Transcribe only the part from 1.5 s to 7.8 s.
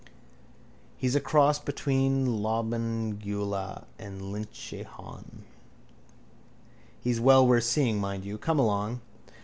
between Lobengula and Lynchehaun. He's well worth